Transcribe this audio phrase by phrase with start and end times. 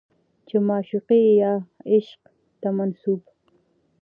[0.47, 1.53] چې معشوقې يا
[1.89, 2.21] عاشق
[2.61, 3.21] ته منسوب